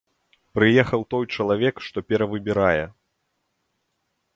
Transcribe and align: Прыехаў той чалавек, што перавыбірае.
Прыехаў 0.57 1.01
той 1.15 1.29
чалавек, 1.37 1.75
што 1.91 1.97
перавыбірае. 2.09 2.85